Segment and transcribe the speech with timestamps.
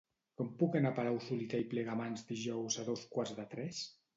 [0.39, 3.87] Com puc anar a Palau-solità i Plegamans dijous a dos quarts de tres?